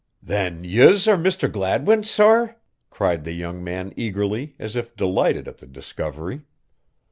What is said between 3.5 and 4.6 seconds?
man eagerly,